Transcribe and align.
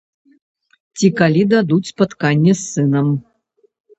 Ці 0.99 1.07
калі 1.19 1.43
дадуць 1.51 1.89
спатканне 1.91 2.53
з 2.61 2.65
сынам. 2.71 3.07